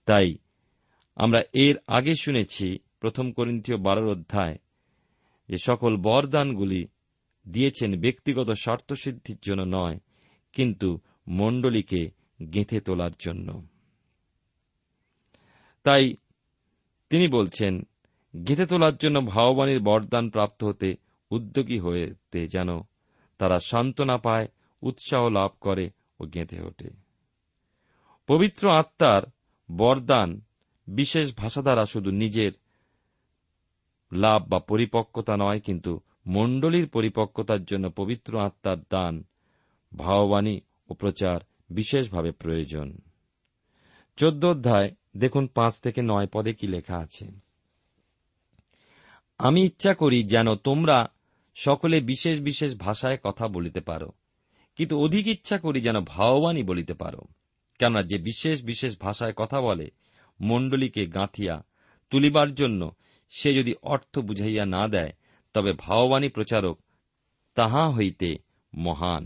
তাই 0.07 0.39
আমরা 1.17 1.43
এর 1.53 1.77
আগে 1.87 2.15
শুনেছি 2.15 2.79
প্রথম 3.01 3.33
করিন্থীয় 3.33 3.79
বারোর 3.79 4.09
অধ্যায় 4.09 4.59
যে 5.49 5.57
সকল 5.63 5.97
বরদানগুলি 5.97 6.89
দিয়েছেন 7.49 8.01
ব্যক্তিগত 8.01 8.51
স্বার্থসিদ্ধির 8.51 9.39
জন্য 9.43 9.63
নয়, 9.63 9.99
কিন্তু 10.53 11.01
মণ্ডলীকে 11.29 12.11
গেঁথে 12.53 12.81
তোলার 12.81 13.11
জন্য। 13.19 13.67
তাই 15.87 16.05
তিনি 17.11 17.29
বলছেন, 17.29 17.75
গেঁথে 18.35 18.67
তোলার 18.67 18.97
জন্য 18.97 19.17
ভাববাণীর 19.21 19.81
বরদান 19.81 20.31
প্রাপ্ত 20.31 20.65
হতে 20.65 20.97
উদ্যোগী 21.31 21.79
হয়েতে 21.79 22.41
যেন 22.47 22.71
তারা 23.39 23.59
সান্ত্বনা 23.59 24.17
পায়, 24.17 24.47
উৎসাহ 24.83 25.23
লাভ 25.29 25.51
করে 25.61 25.91
ও 26.21 26.23
গেঁথে 26.25 26.59
ওঠে। 26.63 26.91
পবিত্র 28.27 28.71
আত্মার 28.71 29.23
বরদান 29.69 30.41
বিশেষ 30.87 31.27
ভাষা 31.37 31.63
দ্বারা 31.63 31.85
শুধু 31.85 32.11
নিজের 32.11 32.53
লাভ 34.13 34.41
বা 34.49 34.59
পরিপক্কতা 34.59 35.35
নয়, 35.37 35.61
কিন্তু 35.61 35.93
মণ্ডলীর 36.27 36.87
পরিপক্কতার 36.89 37.63
জন্য 37.65 37.91
পবিত্র 37.91 38.33
আত্মার 38.41 38.81
দান 38.91 39.15
ভাববাণী 39.93 40.57
ও 40.91 40.95
প্রচার 40.95 41.39
বিশেষভাবে 41.71 42.31
প্রয়োজন। 42.33 42.89
চোদ্দ 44.17 44.45
অধ্যায় 44.45 44.91
দেখুন 45.17 45.45
পাঁচ 45.47 45.75
থেকে 45.81 46.01
নয় 46.03 46.29
পদে 46.33 46.53
কি 46.53 46.67
লেখা 46.67 46.97
আছে। 46.99 47.27
আমি 49.41 49.61
ইচ্ছা 49.65 49.93
করি 49.95 50.19
যেন 50.23 50.49
তোমরা 50.55 50.99
সকলে 51.57 51.97
বিশেষ 52.01 52.37
বিশেষ 52.41 52.73
ভাষায় 52.77 53.19
কথা 53.25 53.45
বলিতে 53.49 53.81
পারো, 53.81 54.09
কিন্তু 54.79 54.95
অধিক 55.01 55.25
ইচ্ছা 55.27 55.57
করি 55.59 55.81
যেন 55.81 55.99
ভাববাণী 56.05 56.63
বলিতে 56.63 56.95
পারো, 56.95 57.23
কেননা 57.81 58.03
যে 58.03 58.17
বিশেষ 58.19 58.57
বিশেষ 58.63 58.93
ভাষায় 59.01 59.35
কথা 59.37 59.59
বলে, 59.61 59.87
মণ্ডলীকে 60.41 61.03
গাঁথিয়া 61.07 61.57
তুলিবার 62.11 62.51
জন্য 62.55 62.81
সে 63.33 63.51
যদি 63.55 63.73
অর্থ 63.83 64.15
বুঝাইয়া 64.19 64.65
না 64.67 64.83
দেয়, 64.89 65.13
তবে 65.55 65.71
ভাববাণী 65.73 66.29
প্রচারক 66.29 66.77
তাহা 67.57 67.85
হইতে 67.91 68.31
মহান। 68.73 69.25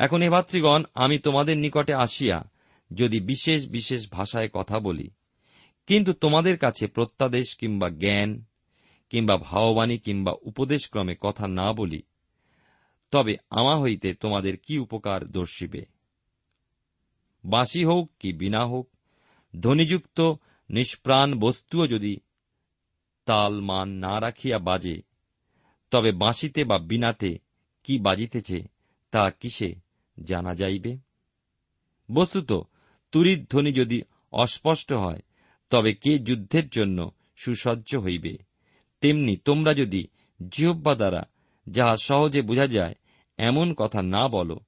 এখন 0.00 0.20
এ 0.22 0.28
ভাতৃগণ, 0.30 0.80
আমি 0.94 1.16
তোমাদের 1.18 1.56
নিকটে 1.56 1.94
আসিয়া 1.94 2.38
যদি 2.94 3.20
বিশেষ 3.20 3.68
বিশেষ 3.68 4.10
ভাষায় 4.10 4.48
কথা 4.48 4.78
বলি, 4.78 5.10
কিন্তু 5.86 6.12
তোমাদের 6.12 6.58
কাছে 6.58 6.86
প্রত্যাদেশ 6.86 7.56
কিংবা 7.56 7.90
জ্ঞান, 7.90 8.44
কিংবা 9.10 9.36
ভাববাণী 9.36 9.98
কিংবা 9.98 10.32
উপদেশক্রমে 10.42 11.14
কথা 11.20 11.48
না 11.48 11.72
বলি, 11.72 12.02
তবে 13.10 13.36
আমা 13.50 13.80
হইতে 13.80 14.14
তোমাদের 14.14 14.56
কি 14.56 14.78
উপকার 14.78 15.30
দর্শিবে? 15.30 15.84
বাঁশি 17.44 17.84
হোক 17.84 18.12
কি 18.18 18.32
বিনা 18.32 18.64
হোক, 18.64 18.90
ধ্বনিযুক্ত 19.60 20.32
নিষ্প্রাণ 20.70 21.38
বস্তুও 21.38 21.86
যদি 21.86 22.16
তাল 23.24 23.60
মান 23.60 23.88
না 23.88 24.20
রাখিয়া 24.20 24.58
বাজে, 24.58 25.02
তবে 25.90 26.12
বাঁশিতে 26.12 26.64
বা 26.64 26.78
বিনাতে 26.78 27.38
কি 27.84 27.98
বাজিতেছে 27.98 28.62
তা 29.10 29.30
কিসে 29.30 29.74
জানা 30.22 30.54
যাইবে? 30.54 30.96
বস্তুত 32.12 32.52
তুরির 33.14 33.44
ধ্বনি 33.44 33.72
যদি 33.72 34.02
অস্পষ্ট 34.32 34.92
হয়, 34.92 35.22
তবে 35.70 35.94
কে 35.94 36.18
যুদ্ধের 36.18 36.68
জন্য 36.68 37.10
সুসজ্জ 37.36 37.96
হইবে? 37.96 38.38
তেমনি 39.00 39.36
তোমরা 39.36 39.74
যদি 39.74 40.06
জিহ্বা 40.48 40.94
দ্বারা 40.94 41.22
যাহা 41.68 41.96
সহজে 41.96 42.42
বোঝা 42.42 42.66
যায়, 42.66 42.94
এমন 43.38 43.74
কথা 43.74 44.02
না 44.02 44.28
বলো, 44.28 44.60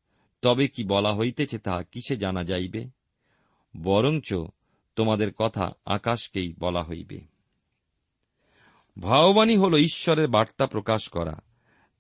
তবে 0.43 0.69
কি 0.69 0.85
বলা 0.85 1.15
হইতেছে 1.15 1.59
তাহা 1.59 1.83
কিসে 1.83 2.17
জানা 2.17 2.45
যাইবে? 2.45 2.89
বরঞ্চ 3.83 4.35
তোমাদের 4.97 5.33
কথা 5.33 5.73
আকাশকেই 5.85 6.55
বলা 6.59 6.83
হইবে। 6.83 7.21
ভাববাণী 9.01 9.57
হল 9.57 9.77
ঈশ্বরের 9.77 10.29
বার্তা 10.29 10.67
প্রকাশ 10.67 11.09
করা। 11.09 11.39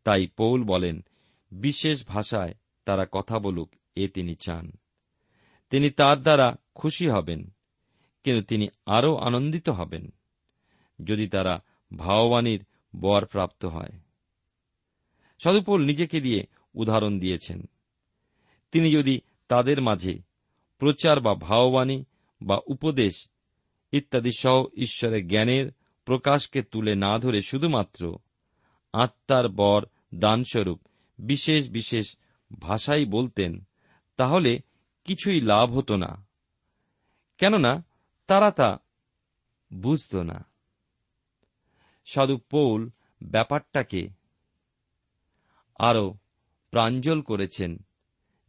তাই 0.05 0.27
পৌল 0.27 0.65
বলেন, 0.65 1.05
বিশেষ 1.53 2.07
ভাষায় 2.07 2.55
তারা 2.85 3.07
কথা 3.13 3.39
বলুক, 3.39 3.73
এ 3.97 4.09
তিনি 4.09 4.35
চান। 4.35 4.73
তিনি 5.71 5.91
তার 5.91 6.23
দ্বারা 6.23 6.57
খুশি 6.75 7.09
হবেন, 7.09 7.55
কিন্তু 8.25 8.45
তিনি 8.45 8.69
আরও 8.87 9.17
আনন্দিত 9.17 9.69
হবেন, 9.69 10.15
যদি 11.05 11.29
তারা 11.29 11.63
ভাববাণীর 11.97 12.65
বর 13.01 13.27
প্রাপ্ত 13.27 13.65
হয়। 13.65 13.91
সদুপোল 15.39 15.85
নিজেকে 15.85 16.21
দিয়ে 16.21 16.47
উদাহরণ 16.75 17.19
দিয়েছেন। 17.19 17.69
তিনি 18.73 18.91
যদি 18.91 19.21
তাদের 19.49 19.83
মাঝে 19.83 20.19
প্রচার 20.79 21.21
বা 21.21 21.35
ভাববাণী 21.35 22.05
বা 22.43 22.61
উপদেশ 22.67 23.29
ইত্যাদি 23.93 24.31
সহ 24.33 24.65
ঈশ্বরের 24.75 25.29
জ্ঞানের 25.29 25.73
প্রকাশকে 26.05 26.63
তুলে 26.63 26.95
না 26.95 27.19
ধরে 27.19 27.43
শুধুমাত্র 27.43 28.19
আত্মার 28.93 29.49
বর 29.49 29.85
দানস্বরূপ 30.15 30.81
বিশেষ 31.19 31.69
বিশেষ 31.69 32.17
ভাষাই 32.61 33.05
বলতেন, 33.05 33.67
তাহলে 34.17 34.59
কিছুই 35.07 35.41
লাভ 35.41 35.79
হতো 35.79 35.97
না। 35.97 36.27
কেননা 37.39 37.85
তারা 38.27 38.51
তা 38.51 38.79
বুঝত 39.73 40.17
না। 40.17 40.47
সাধু 42.07 42.37
পৌল 42.37 42.91
ব্যাপারটাকে 43.23 44.09
আরও 45.79 46.15
প্রাঞ্জল 46.71 47.23
করেছেন। 47.23 47.79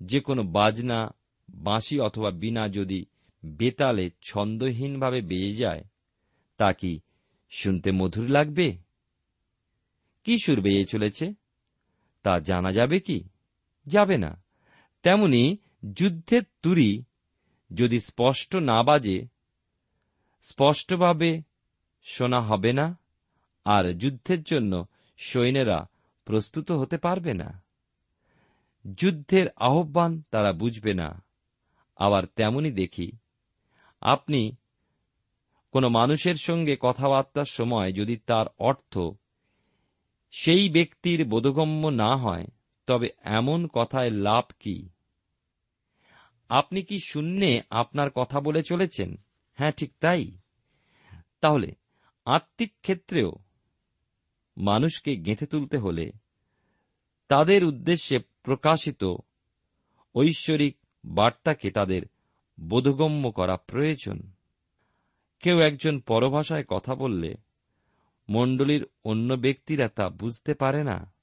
যে 0.03 0.19
কোনো 0.19 0.43
বাজনা, 0.43 1.15
বাঁশি 1.49 1.99
অথবা 1.99 2.31
বিনা 2.31 2.67
যদি 2.67 3.05
বেতালে 3.45 4.11
ছন্দহীনভাবে 4.21 5.21
বেজে 5.21 5.57
যায়, 5.57 5.83
তা 6.57 6.73
কি 6.73 6.99
শুনতে 7.49 7.91
মধুর 7.91 8.29
লাগবে? 8.29 8.77
কি 10.23 10.37
সুর 10.37 10.61
বেয়ে 10.61 10.85
চলেছে? 10.85 11.33
তা 12.23 12.39
জানা 12.39 12.71
যাবে 12.71 12.99
কি? 12.99 13.23
যাবে 13.87 14.17
না। 14.17 14.43
তেমনি 15.03 15.57
যুদ্ধের 15.93 16.41
তুরি 16.61 17.03
যদি 17.73 17.99
স্পষ্ট 17.99 18.55
না 18.55 18.83
বাজে, 18.83 19.27
স্পষ্টভাবে 20.41 21.41
শোনা 22.03 22.41
হবে 22.41 22.73
না, 22.73 22.99
আর 23.65 23.93
যুদ্ধের 23.93 24.43
জন্য 24.43 24.85
সৈন্যরা 25.17 25.89
প্রস্তুত 26.25 26.71
হতে 26.71 26.97
পারবে 26.97 27.33
না। 27.33 27.63
যুদ্ধের 28.93 29.47
আহ্বান 29.55 30.23
তারা 30.31 30.53
বুঝবে 30.53 30.93
না। 30.93 31.23
আবার 31.95 32.25
তেমনি 32.25 32.71
দেখি, 32.71 33.11
আপনি 34.01 34.55
কোন 35.71 35.87
মানুষের 35.87 36.35
সঙ্গে 36.35 36.77
কথাবার্তার 36.79 37.45
সময় 37.45 37.91
যদি 37.91 38.17
তার 38.17 38.45
অর্থ 38.59 38.97
সেই 40.31 40.69
ব্যক্তির 40.69 41.25
বোধগম্য 41.25 41.87
না 41.87 42.15
হয়, 42.15 42.45
তবে 42.87 43.09
এমন 43.23 43.67
কথায় 43.67 44.09
লাভ 44.09 44.43
কি? 44.59 44.89
আপনি 46.49 46.83
কি 46.83 46.99
শূন্যে 46.99 47.61
আপনার 47.69 48.09
কথা 48.09 48.39
বলে 48.39 48.63
চলেছেন? 48.63 49.15
হ্যাঁ 49.55 49.71
ঠিক 49.71 49.93
তাই। 49.99 50.31
তাহলে, 51.41 51.75
আত্মিক 52.25 52.73
ক্ষেত্রেও 52.81 53.31
মানুষকে 54.57 55.15
গেঁথে 55.15 55.45
তুলতে 55.45 55.77
হলে 55.77 56.11
তাদের 57.27 57.63
উদ্দেশ্যে 57.63 58.19
প্রকাশিত 58.19 59.03
ঐশ্বরিক 60.15 60.77
বার্তাকে 61.05 61.71
তাদের 61.71 62.01
বোধগম্য 62.59 63.31
করা 63.31 63.57
প্রয়োজন। 63.57 64.31
কেউ 65.39 65.59
একজন 65.59 65.99
পরভাষায় 65.99 66.63
কথা 66.63 66.95
বললে 66.95 67.35
মণ্ডলীর 68.29 68.87
অন্য 69.03 69.33
ব্যক্তিরা 69.33 69.87
তা 69.87 70.09
বুঝতে 70.09 70.53
পারে 70.53 70.83
না। 70.83 71.13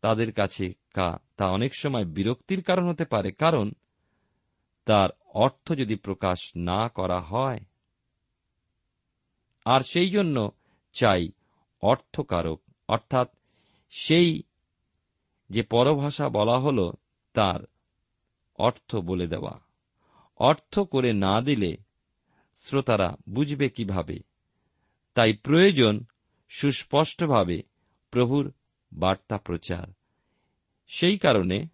তাদের 0.00 0.32
কাছে 0.32 0.74
কা, 0.94 1.18
তা 1.36 1.46
অনেক 1.46 1.74
সময় 1.74 2.04
বিরক্তির 2.04 2.62
কারণ 2.62 2.88
হতে 2.88 3.04
পারে। 3.04 3.32
কারণ 3.32 3.72
তার 4.84 5.10
অর্থ 5.34 5.72
যদি 5.72 5.94
প্রকাশ 5.94 6.52
না 6.56 6.88
করা 6.88 7.20
হয়। 7.20 7.60
আর 9.64 9.80
সেই 9.80 10.10
জন্য 10.10 10.50
চাই 10.92 11.28
অর্থকারক, 11.80 12.62
অর্থাৎ 12.88 13.28
সেই 13.90 14.42
যে 15.50 15.62
পরভাষা 15.62 16.28
বলা 16.28 16.58
হল 16.58 16.92
তার 17.32 17.60
অর্থ 18.58 18.96
বলে 18.96 19.26
দেওয়া। 19.26 19.60
অর্থ 20.36 20.78
করে 20.78 21.12
না 21.12 21.40
দিলে 21.40 21.76
শ্রোতারা 22.56 23.16
বুঝবে 23.28 23.68
কীভাবে? 23.68 24.18
তাই 25.14 25.32
প্রয়োজন 25.32 26.04
সুস্পষ্টভাবে 26.48 27.62
প্রভুর 28.10 28.52
বার্তা 28.92 29.38
প্রচার। 29.38 29.92
সেই 30.88 31.18
কারণে 31.18 31.66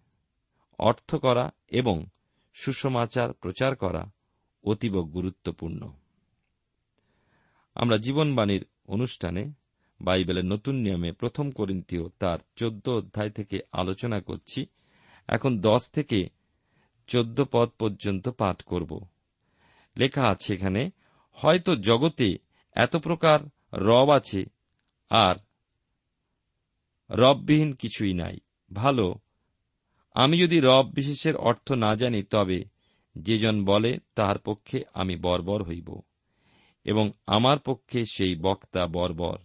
অর্থ 0.79 1.15
করা 1.15 1.51
এবং 1.67 2.05
সুসমাচার 2.61 3.33
প্রচার 3.33 3.75
করা 3.75 4.11
অতীব 4.63 5.01
গুরুত্বপূর্ণ। 5.01 5.93
আমরা 7.75 7.97
জীবনবাণীর 7.97 8.65
অনুষ্ঠানে 8.87 9.51
বাইবেলের 10.01 10.45
নতুন 10.45 10.75
নিয়মে 10.75 11.11
প্রথম 11.11 11.51
করিন্তীয় 11.51 12.09
তার 12.19 12.39
চোদ্দ 12.55 12.89
অধ্যায় 12.89 13.29
থেকে 13.29 13.59
আলোচনা 13.71 14.19
করছি। 14.19 14.65
এখন 15.27 15.61
দশ 15.61 15.89
থেকে 15.89 16.29
চোদ্দ 17.07 17.43
পদ 17.51 17.69
পর্যন্ত 17.69 18.29
পাঠ 18.29 18.61
করব। 18.61 19.07
লেখা 19.97 20.27
আছে 20.27 20.53
এখানে, 20.53 20.89
হয়তো 21.33 21.75
জগতে 21.75 22.37
এত 22.71 22.95
প্রকার 22.95 23.39
রব 23.73 24.09
আছে, 24.09 24.45
আর 25.09 25.35
রববিহীন 27.09 27.73
কিছুই 27.73 28.13
নাই। 28.13 28.37
ভালো 28.73 29.15
আমি 30.17 30.37
যদি 30.37 30.59
রব 30.59 30.85
বিশেষের 30.93 31.35
অর্থ 31.35 31.71
না 31.71 31.95
জানি, 31.95 32.23
তবে 32.23 32.63
যেজন 33.15 33.65
বলে, 33.65 33.97
তাহার 34.15 34.39
পক্ষে 34.39 34.83
আমি 34.93 35.15
বর্বর 35.15 35.63
হইব, 35.63 36.01
এবং 36.85 37.11
আমার 37.27 37.59
পক্ষে 37.59 38.05
সেই 38.05 38.35
বক্তা 38.35 38.87
বর্বর। 38.87 39.37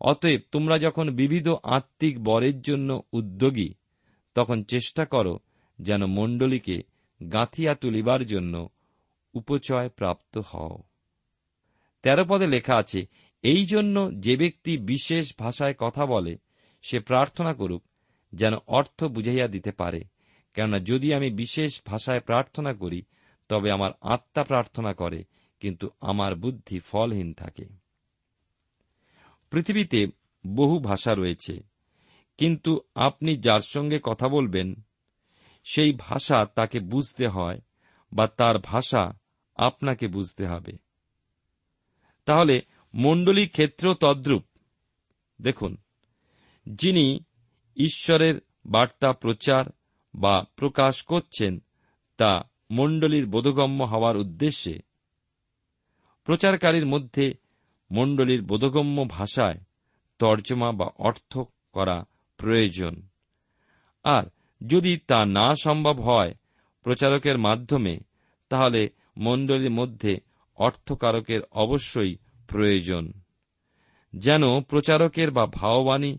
অতএব 0.00 0.40
তোমরা 0.52 0.78
যখন 0.78 1.10
বিবিধ 1.10 1.48
আত্মিক 1.48 2.24
বরের 2.24 2.60
জন্য 2.60 3.02
উদ্যোগী, 3.12 3.70
তখন 4.34 4.62
চেষ্টা 4.62 5.04
করো 5.04 5.38
যেন 5.78 6.06
মণ্ডলীকে 6.06 6.82
গাঁথিয়া 7.32 7.74
তুলিবার 7.74 8.26
জন্য 8.26 8.68
উপচয় 9.34 9.88
প্রাপ্ত 9.88 10.38
হও। 10.38 10.82
তেরো 12.02 12.24
পদে 12.28 12.46
লেখা 12.46 12.74
আছে, 12.76 13.00
এই 13.42 13.66
জন্য 13.66 14.10
যে 14.20 14.36
ব্যক্তি 14.36 14.76
বিশেষ 14.76 15.34
ভাষায় 15.38 15.74
কথা 15.78 16.06
বলে, 16.06 16.38
সে 16.82 16.98
প্রার্থনা 17.00 17.54
করুক 17.54 17.82
যেন 18.36 18.54
অর্থ 18.66 19.04
বুঝাইয়া 19.04 19.48
দিতে 19.48 19.72
পারে, 19.72 20.00
কেননা 20.54 20.78
যদি 20.78 21.14
আমি 21.14 21.30
বিশেষ 21.30 21.82
ভাষায় 21.86 22.20
প্রার্থনা 22.20 22.72
করি, 22.72 23.02
তবে 23.48 23.68
আমার 23.72 23.90
আত্মা 24.00 24.42
প্রার্থনা 24.44 24.92
করে, 24.92 25.24
কিন্তু 25.60 25.86
আমার 26.00 26.32
বুদ্ধি 26.34 26.78
ফলহীন 26.78 27.32
থাকে। 27.32 27.66
পৃথিবীতে 29.50 30.00
বহু 30.46 30.78
ভাষা 30.78 31.14
রয়েছে, 31.14 31.54
কিন্তু 32.38 32.80
আপনি 32.94 33.36
যার 33.36 33.60
সঙ্গে 33.60 33.98
কথা 34.02 34.28
বলবেন, 34.28 34.68
সেই 35.64 35.92
ভাষা 35.98 36.44
তাকে 36.54 36.78
বুঝতে 36.80 37.26
হয় 37.26 37.58
বা 38.12 38.26
তার 38.26 38.56
ভাষা 38.64 39.02
আপনাকে 39.56 40.06
বুঝতে 40.08 40.46
হবে। 40.46 40.72
তাহলে 42.26 42.62
মণ্ডলী 42.94 43.46
ক্ষেত্র 43.46 43.94
তদ্রূপ। 43.94 44.44
দেখুন, 45.42 45.76
যিনি 46.66 47.24
ঈশ্বরের 47.76 48.40
বার্তা 48.66 49.12
প্রচার 49.12 49.64
বা 50.14 50.44
প্রকাশ 50.56 51.02
করছেন 51.02 51.62
তা 52.16 52.50
মণ্ডলীর 52.70 53.26
বোধগম্য 53.26 53.84
হওয়ার 53.84 54.16
উদ্দেশ্যে। 54.16 54.78
প্রচারকারীর 56.24 56.86
মধ্যে 56.86 57.34
মণ্ডলীর 57.90 58.42
বোধগম্য 58.42 59.06
ভাষায় 59.08 59.58
তর্জমা 60.18 60.72
বা 60.72 60.86
অর্থ 60.98 61.38
করা 61.72 62.04
প্রয়োজন। 62.36 63.02
আর 64.04 64.22
যদি 64.66 64.98
তা 65.06 65.26
না 65.26 65.54
সম্ভব 65.54 66.00
হয় 66.00 66.34
প্রচারকের 66.82 67.38
মাধ্যমে, 67.38 67.98
তাহলে 68.48 68.88
মণ্ডলীর 69.16 69.70
মধ্যে 69.70 70.16
অর্থকারকের 70.56 71.40
অবশ্যই 71.52 72.16
প্রয়োজন। 72.48 73.12
যেন 74.12 74.60
প্রচারকের 74.60 75.30
বা 75.30 75.46
ভাববাণী 75.46 76.18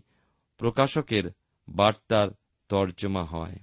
প্রকাশকের 0.58 1.30
বার্তার 1.68 2.28
তর্জমা 2.68 3.24
হয়। 3.24 3.56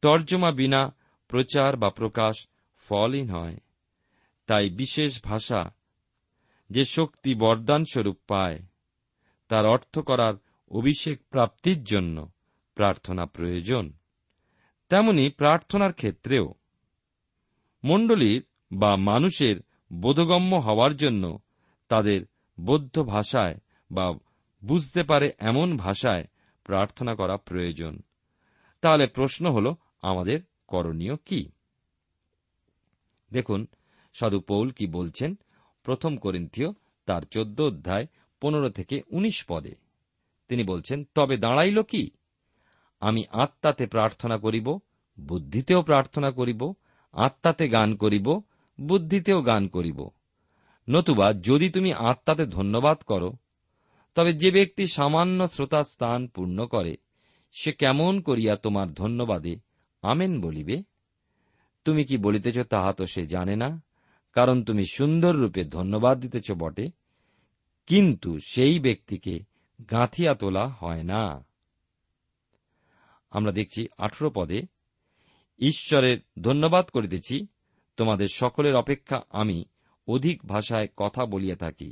তর্জমা 0.00 0.50
বিনা 0.50 0.94
প্রচার 1.28 1.76
বা 1.76 1.90
প্রকাশ 1.90 2.46
ফলহীন 2.76 3.30
হয় 3.30 3.56
তাই 4.46 4.70
বিশেষ 4.70 5.24
ভাষা 5.24 5.74
যে 6.70 6.84
শক্তি 6.84 7.34
বরদান 7.34 7.84
স্বরূপ 7.84 8.16
পায়, 8.26 8.58
তার 9.48 9.66
অর্থ 9.66 9.98
করার 9.98 10.34
অভিষেক 10.70 11.20
প্রাপ্তির 11.30 11.84
জন্য 11.84 12.30
প্রার্থনা 12.74 13.26
প্রয়োজন। 13.26 13.92
তেমনি 14.88 15.30
প্রার্থনার 15.30 15.92
ক্ষেত্রেও 15.92 16.54
মণ্ডলীর 17.84 18.44
বা 18.72 18.96
মানুষের 18.96 19.56
বোধগম্য 19.92 20.56
হওয়ার 20.56 20.96
জন্য 20.96 21.38
তাদের 21.88 22.26
বৌদ্ধ 22.60 22.98
ভাষায় 22.98 23.54
বা 23.90 24.12
বুঝতে 24.64 25.02
পারে 25.02 25.32
এমন 25.38 25.76
ভাষায় 25.76 26.24
প্রার্থনা 26.70 27.14
করা 27.14 27.36
প্রয়োজন। 27.36 28.02
তাহলে 28.80 29.06
প্রশ্ন 29.06 29.50
হল, 29.50 29.74
আমাদের 30.02 30.40
করণীয় 30.66 31.16
কি? 31.16 31.50
দেখুন, 33.32 33.66
সাধু 34.14 34.40
পৌল 34.40 34.70
কি 34.70 34.86
বলছেন? 34.86 35.34
প্রথম 35.82 36.16
করিন্থীয় 36.16 36.68
তার 37.06 37.22
চোদ্দ 37.22 37.60
অধ্যায় 37.60 38.06
পনেরো 38.40 38.70
থেকে 38.70 39.02
উনিশ 39.10 39.44
পদে। 39.48 39.74
তিনি 40.48 40.64
বলছেন, 40.64 41.04
তবে 41.14 41.36
দাঁড়াইল 41.36 41.82
কি? 41.82 42.10
আমি 43.00 43.24
আত্মাতে 43.30 43.86
প্রার্থনা 43.86 44.38
করিব, 44.38 44.78
বুদ্ধিতেও 45.20 45.82
প্রার্থনা 45.82 46.30
করিব, 46.30 46.72
আত্মাতে 47.12 47.68
গান 47.68 47.96
করিব, 47.96 48.42
বুদ্ধিতেও 48.80 49.42
গান 49.42 49.68
করিব। 49.68 50.10
নতুবা 50.90 51.32
যদি 51.32 51.70
তুমি 51.70 51.92
আত্মাতে 51.92 52.46
ধন্যবাদ 52.46 52.98
করো 52.98 53.32
তবে 54.16 54.32
যে 54.32 54.50
ব্যক্তি 54.50 54.84
সামান্য 54.86 55.48
শ্রোতা 55.48 55.80
স্থান 55.84 56.20
পূর্ণ 56.26 56.66
করে, 56.66 56.96
সে 57.54 57.72
কেমন 57.72 58.20
করিয়া 58.20 58.56
তোমার 58.56 58.88
ধন্যবাদে 58.92 59.54
আমেন 60.02 60.40
বলিবে? 60.40 60.76
তুমি 61.84 62.04
কি 62.04 62.16
বলিতেছ 62.16 62.58
তাহা 62.58 62.92
তো 62.92 63.04
সে 63.06 63.22
জানে 63.26 63.56
না, 63.56 63.82
কারণ 64.36 64.56
তুমি 64.64 64.84
সুন্দর 64.92 65.34
রূপে 65.34 65.62
ধন্যবাদ 65.64 66.16
দিতেছ 66.20 66.48
বটে, 66.52 66.86
কিন্তু 67.86 68.30
সেই 68.38 68.78
ব্যক্তিকে 68.78 69.34
গাঁথিয়া 69.90 70.34
তোলা 70.34 70.64
হয় 70.80 71.02
না। 71.02 71.22
আমরা 73.30 73.52
দেখছি 73.52 73.82
আঠেরো 73.98 74.30
পদে, 74.30 74.60
ঈশ্বরের 75.60 76.18
ধন্যবাদ 76.40 76.84
করিতেছি, 76.88 77.36
তোমাদের 77.96 78.28
সকলের 78.32 78.74
অপেক্ষা 78.74 79.18
আমি 79.30 79.58
অধিক 80.08 80.36
ভাষায় 80.46 80.88
কথা 80.96 81.22
বলিয়া 81.26 81.56
থাকি, 81.56 81.90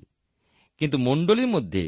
কিন্তু 0.80 0.96
মণ্ডলীর 0.98 1.46
মধ্যে 1.46 1.84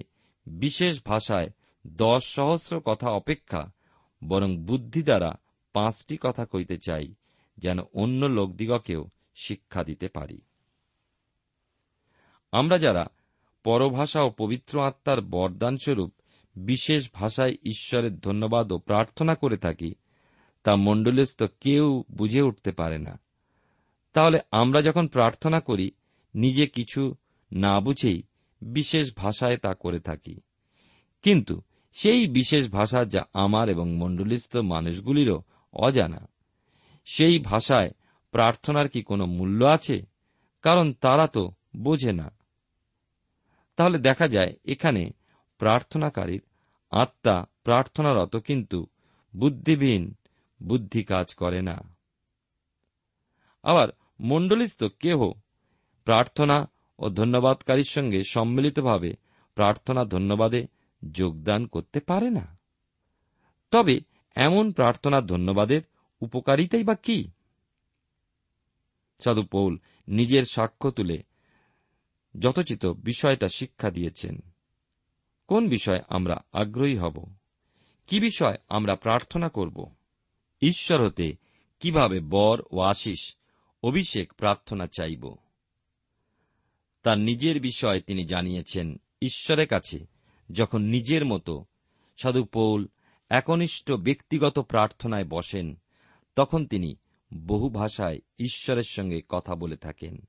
বিশেষ 0.51 1.05
ভাষায় 1.05 1.49
দশ 1.87 2.25
সহস্র 2.25 2.81
কথা 2.81 3.11
অপেক্ষা, 3.11 3.73
বরং 4.25 4.57
বুদ্ধি 4.57 5.03
দ্বারা 5.03 5.35
পাঁচটি 5.73 6.19
কথা 6.21 6.45
কইতে 6.45 6.77
চাই, 6.77 7.15
যেন 7.57 7.79
অন্য 7.93 8.27
লোকদিগকেও 8.27 9.11
শিক্ষা 9.35 9.85
দিতে 9.85 10.09
পারি। 10.09 10.41
আমরা 12.53 12.79
যারা 12.79 13.07
পরভাষা 13.65 14.23
ও 14.23 14.31
পবিত্র 14.31 14.83
আত্মার 14.83 15.21
বরদানস্বরূপ 15.21 16.13
বিশেষ 16.57 17.11
ভাষায় 17.13 17.51
ঈশ্বরের 17.51 18.19
ধন্যবাদ 18.19 18.73
ও 18.73 18.79
প্রার্থনা 18.79 19.35
করে 19.35 19.57
থাকি, 19.57 19.95
তা 20.63 20.77
মণ্ডলস্থ 20.77 21.43
কেউ 21.61 22.05
বুঝে 22.11 22.43
উঠতে 22.43 22.73
পারে 22.73 22.99
না। 22.99 23.21
তাহলে 24.13 24.39
আমরা 24.51 24.83
যখন 24.83 25.07
প্রার্থনা 25.07 25.61
করি, 25.61 25.91
নিজে 26.35 26.67
কিছু 26.67 27.15
না 27.53 27.81
বুঝেই 27.81 28.23
বিশেষ 28.63 29.17
ভাষায় 29.17 29.57
তা 29.57 29.75
করে 29.75 30.01
থাকি। 30.01 30.41
কিন্তু 31.23 31.63
সেই 31.93 32.27
বিশেষ 32.27 32.71
ভাষা 32.71 33.05
যা 33.05 33.25
আমার 33.33 33.69
এবং 33.69 33.97
মণ্ডলিস্থ 33.97 34.57
মানুষগুলিরও 34.57 35.43
অজানা। 35.73 36.29
সেই 37.05 37.39
ভাষায় 37.39 37.91
প্রার্থনার 38.31 38.89
কি 38.89 39.03
কোনো 39.03 39.27
মূল্য 39.27 39.65
আছে? 39.65 40.03
কারণ 40.63 40.93
তারা 40.93 41.27
তো 41.27 41.53
বোঝে 41.77 42.13
না। 42.13 42.31
তাহলে 43.77 43.99
দেখা 43.99 44.29
যায়, 44.29 44.55
এখানে 44.65 45.11
প্রার্থনাকারীর 45.59 46.43
আত্মা 46.91 47.47
প্রার্থনারত 47.65 48.37
কিন্তু 48.37 48.87
বুদ্ধিবিহীন, 49.37 50.15
বুদ্ধি 50.63 51.05
কাজ 51.05 51.35
করে 51.35 51.63
না। 51.63 51.79
আবার 53.63 53.89
মণ্ডলিস্থ 54.21 54.85
কেহ 54.85 55.33
প্রার্থনা 56.05 56.71
ও 57.01 57.11
ধন্যবাদকারীর 57.11 57.85
সঙ্গে 57.85 58.23
সম্মিলিতভাবে 58.23 59.15
প্রার্থনা 59.55 60.05
ধন্যবাদে 60.05 60.67
যোগদান 61.13 61.67
করতে 61.67 62.01
পারে 62.01 62.31
না। 62.31 62.59
তবে 63.71 64.01
এমন 64.35 64.73
প্রার্থনা 64.73 65.21
ধন্যবাদের 65.21 65.83
উপকারিতাই 66.21 66.85
বা 66.85 66.95
কি? 66.95 67.31
সাধু 69.25 69.43
পৌল 69.43 69.79
নিজের 70.09 70.43
সাক্ষ্য 70.43 70.91
তুলে 70.91 71.23
যথোচিত 72.39 72.87
বিষয়টা 72.87 73.49
শিক্ষা 73.49 73.91
দিয়েছেন। 73.91 74.41
কোন 75.47 75.69
বিষয় 75.69 76.01
আমরা 76.09 76.37
আগ্রহী 76.53 76.97
হব? 76.97 77.35
কি 78.07 78.21
বিষয় 78.21 78.57
আমরা 78.69 78.95
প্রার্থনা 78.95 79.49
করব? 79.49 79.95
ঈশ্বর 80.61 81.07
হতে 81.07 81.37
কীভাবে 81.81 82.21
বর 82.21 82.63
ও 82.71 82.81
আশিস 82.81 83.37
অভিষেক 83.83 84.33
প্রার্থনা 84.33 84.87
চাইব? 84.87 85.35
তার 87.03 87.19
নিজের 87.19 87.61
বিষয় 87.61 88.01
তিনি 88.01 88.25
জানিয়েছেন 88.25 89.01
ঈশ্বরের 89.23 89.69
কাছে, 89.69 90.07
যখন 90.53 90.83
নিজের 90.83 91.25
মতো 91.25 91.65
সাধু 92.17 92.45
পৌল 92.45 92.89
একনিষ্ঠ 93.29 93.93
ব্যক্তিগত 93.93 94.59
প্রার্থনায় 94.59 95.25
বসেন, 95.25 95.81
তখন 96.37 96.67
তিনি 96.67 96.97
বহু 97.35 97.69
ভাষায় 97.69 98.21
ঈশ্বরের 98.39 98.85
সঙ্গে 98.85 99.23
কথা 99.29 99.55
বলে 99.55 99.77
থাকেন। 99.77 100.29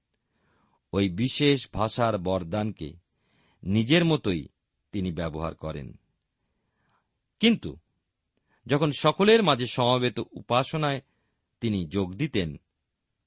ওই 0.94 1.10
বিশেষ 1.10 1.70
ভাষার 1.74 2.18
বরদানকে 2.18 2.94
নিজের 3.64 4.06
মতোই 4.06 4.48
তিনি 4.92 5.12
ব্যবহার 5.12 5.56
করেন। 5.56 6.00
কিন্তু 7.40 7.78
যখন 8.68 8.92
সকলের 8.92 9.44
মাঝে 9.44 9.68
সমবেত 9.68 10.20
উপাসনায় 10.20 11.02
তিনি 11.62 11.86
যোগ 11.86 12.14
দিতেন, 12.14 12.58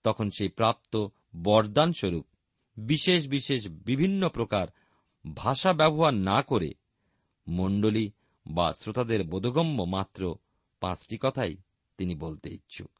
তখন 0.05 0.31
সেই 0.31 0.49
প্রাপ্ত 0.49 1.07
বরদান 1.43 1.93
স্বরূপ 1.93 2.27
বিশেষ 2.77 3.29
বিশেষ 3.29 3.69
বিভিন্ন 3.69 4.29
প্রকার 4.29 4.67
ভাষা 5.35 5.73
ব্যবহার 5.73 6.15
না 6.15 6.43
করে 6.43 6.75
মণ্ডলী 7.49 8.11
বা 8.47 8.73
শ্রোতাদের 8.73 9.25
বোধগম্য 9.25 9.83
মাত্র 9.83 10.37
পাঁচটি 10.81 11.19
কথাই 11.21 11.57
তিনি 11.99 12.15
বলতে 12.15 12.51
ইচ্ছুক। 12.51 12.91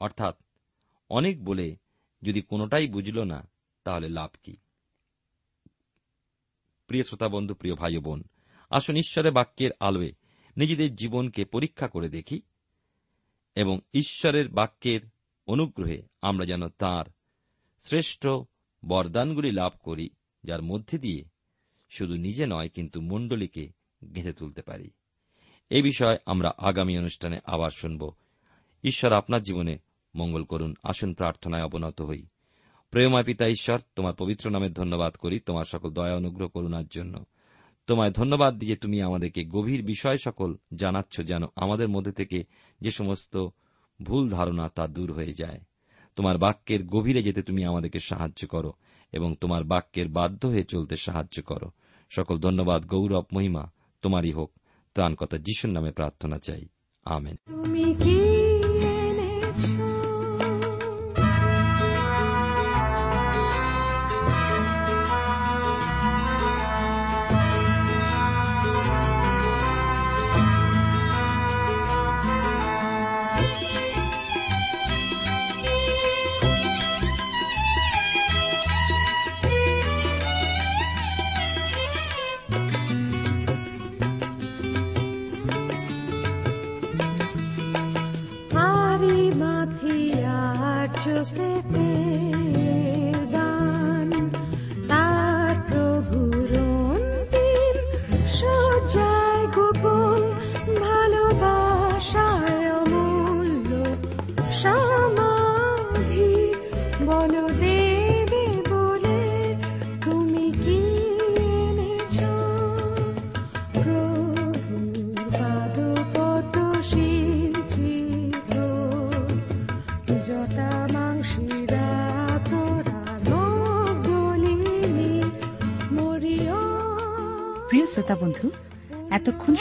অর্থাৎ 0.00 0.42
অনেক 1.08 1.44
বলে 1.44 1.76
যদি 2.22 2.42
কোনোটাই 2.42 2.88
বুঝল 2.88 3.24
না, 3.24 3.48
তাহলে 3.84 4.08
লাভ 4.08 4.30
কি? 4.42 4.56
প্রিয় 6.86 7.04
শ্রোতা 7.04 7.28
বন্ধু, 7.28 7.54
প্রিয় 7.54 7.74
ভাই 7.74 7.98
বোন, 7.98 8.22
আসুন 8.70 8.96
ঈশ্বরের 8.96 9.32
বাক্যের 9.32 9.70
আলোয় 9.80 10.12
নিজেদের 10.56 10.94
জীবনকে 10.94 11.44
পরীক্ষা 11.44 11.88
করে 11.88 12.08
দেখি 12.08 12.42
এবং 13.54 13.80
ঈশ্বরের 13.94 14.48
বাক্যের 14.48 15.00
অনুগ্রহে 15.46 16.02
আমরা 16.22 16.46
যেন 16.46 16.68
তার 16.68 17.04
শ্রেষ্ঠ 17.80 18.28
বরদানগুলি 18.84 19.50
লাভ 19.50 19.72
করি, 19.80 20.10
যার 20.44 20.62
মধ্যে 20.62 20.98
দিয়ে 20.98 21.24
শুধু 21.88 22.14
নিজে 22.14 22.46
নয়, 22.46 22.68
কিন্তু 22.68 23.00
মণ্ডলীকে 23.00 23.68
গেঁথে 24.14 24.32
তুলতে 24.32 24.62
পারি। 24.62 24.90
এ 25.70 25.82
বিষয়ে 25.82 26.18
আমরা 26.26 26.52
আগামী 26.58 26.98
অনুষ্ঠানে 26.98 27.40
আবার 27.44 27.70
শুনব। 27.70 28.12
ঈশ্বর 28.84 29.12
আপনার 29.12 29.42
জীবনে 29.42 29.78
মঙ্গল 30.14 30.44
করুন, 30.44 30.74
আসুন 30.82 31.14
প্রার্থনায় 31.14 31.64
অবনত 31.64 32.02
হই। 32.02 32.26
প্রেমায় 32.90 33.24
পিতা 33.24 33.48
ঈশ্বর, 33.48 33.80
তোমার 33.96 34.14
পবিত্র 34.14 34.50
নামে 34.50 34.68
ধন্যবাদ 34.68 35.14
করি, 35.14 35.40
তোমার 35.40 35.64
সকল 35.64 35.90
দয়া 35.90 36.16
অনুগ্রহ 36.16 36.48
করুণার 36.48 36.86
জন্য। 36.86 37.24
তোমায় 37.86 38.10
ধন্যবাদ 38.10 38.58
দিয়ে 38.58 38.76
তুমি 38.76 39.02
আমাদেরকে 39.02 39.44
গভীর 39.44 39.84
বিষয় 39.84 40.16
সকল 40.16 40.56
জানাচ্ছ, 40.74 41.20
যেন 41.20 41.42
আমাদের 41.56 41.88
মধ্যে 41.88 42.12
থেকে 42.12 42.44
যে 42.80 42.90
সমস্ত 42.90 43.46
ভুল 44.02 44.28
ধারণা 44.28 44.68
তা 44.68 44.86
দূর 44.86 45.12
হয়ে 45.12 45.32
যায়। 45.32 45.60
তোমার 46.16 46.38
বাক্যের 46.38 46.86
গভীরে 46.86 47.22
যেতে 47.22 47.42
তুমি 47.42 47.64
আমাদেরকে 47.64 47.98
সাহায্য 47.98 48.46
করো 48.46 48.72
এবং 49.12 49.34
তোমার 49.40 49.64
বাক্যের 49.64 50.08
বাধ্য 50.08 50.46
হয়ে 50.46 50.64
চলতে 50.64 50.96
সাহায্য 50.96 51.42
করো। 51.42 51.70
সকল 52.10 52.38
ধন্যবাদ, 52.38 52.86
গৌরব, 52.86 53.24
মহিমা 53.32 53.70
তোমারই 54.02 54.32
হোক। 54.32 54.52
ত্রাণকতা 54.94 55.38
যিশুর 55.38 55.70
নামে 55.70 55.92
প্রার্থনা 55.92 56.38
চাই। 56.38 56.68
আমেন। 57.04 57.36
তুমি 57.46 57.94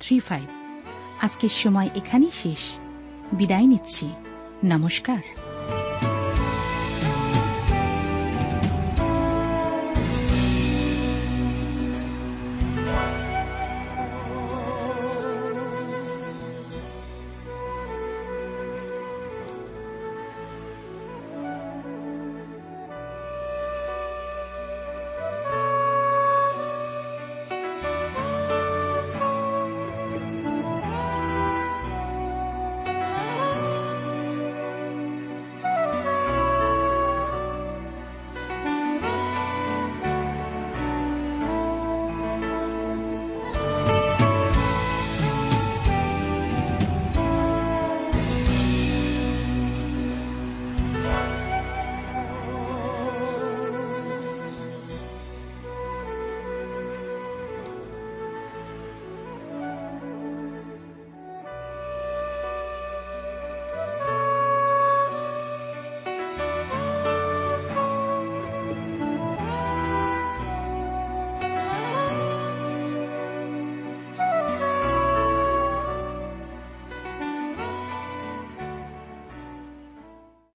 three 0.00 0.18
five. 0.18 0.44
আজকের 1.24 1.48
সময় 1.48 1.90
এখানেই 1.94 2.30
শেষ। 2.30 2.76
বিদায় 3.32 3.66
নিচ্ছি। 3.66 4.06
নমস্কার। 4.64 5.18